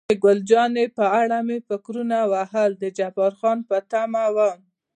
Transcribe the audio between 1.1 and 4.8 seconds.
اړه مې فکرونه وهل، د جبار خان په تمه وم.